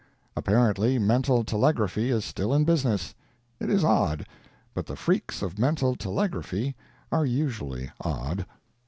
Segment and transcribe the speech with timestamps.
[0.35, 3.13] Apparently mental telegraphy is still in business.
[3.59, 4.25] It is odd;
[4.73, 6.75] but the freaks of mental telegraphy
[7.11, 8.47] are usually odd.